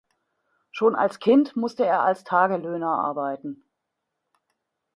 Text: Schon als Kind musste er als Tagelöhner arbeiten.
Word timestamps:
Schon 0.71 0.95
als 0.95 1.19
Kind 1.19 1.55
musste 1.55 1.85
er 1.85 2.01
als 2.01 2.23
Tagelöhner 2.23 2.89
arbeiten. 2.89 3.69